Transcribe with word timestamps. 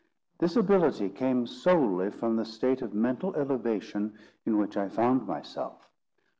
This 0.39 0.55
ability 0.55 1.09
came 1.11 1.45
solely 1.45 2.09
from 2.09 2.35
the 2.35 2.43
state 2.43 2.81
of 2.81 2.91
mental 2.91 3.35
elevation 3.35 4.17
in 4.47 4.57
which 4.57 4.75
I 4.75 4.89
found 4.89 5.27
myself. 5.27 5.91